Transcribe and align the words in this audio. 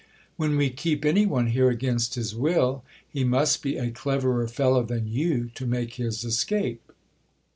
When 0.35 0.57
we 0.57 0.71
keep 0.71 1.05
any 1.05 1.27
one 1.27 1.45
here 1.45 1.69
against 1.69 2.15
his 2.15 2.33
will, 2.33 2.83
he 3.07 3.23
must 3.23 3.61
be 3.61 3.77
a 3.77 3.91
cleverer 3.91 4.47
fellow 4.47 4.81
than 4.81 5.07
you 5.07 5.51
to 5.53 5.67
make 5.67 5.93
his 5.93 6.23
escape. 6.23 6.91